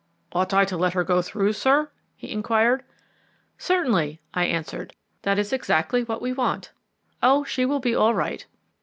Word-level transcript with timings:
"Ought 0.31 0.51
I 0.51 0.65
to 0.65 0.77
let 0.77 0.93
her 0.93 1.03
go 1.03 1.21
through, 1.21 1.53
sir?" 1.53 1.91
he 2.15 2.31
inquired. 2.31 2.83
"Certainly," 3.59 4.19
I 4.33 4.45
answered. 4.45 4.95
"That 5.21 5.37
is 5.37 5.53
exactly 5.53 6.03
what 6.03 6.23
we 6.23 6.33
want. 6.33 6.71
Oh, 7.21 7.43
she 7.43 7.67
will 7.67 7.79
be 7.79 7.93
all 7.93 8.15
right." 8.15 8.47